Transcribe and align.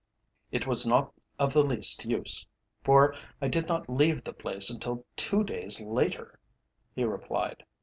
"It 0.51 0.65
was 0.65 0.87
not 0.87 1.13
of 1.37 1.53
the 1.53 1.63
least 1.63 2.05
use, 2.05 2.47
for 2.83 3.13
I 3.39 3.47
did 3.47 3.67
not 3.67 3.87
leave 3.87 4.23
the 4.23 4.33
place 4.33 4.71
until 4.71 5.05
two 5.15 5.43
days 5.43 5.79
later," 5.79 6.39
he 6.95 7.03
replied. 7.03 7.63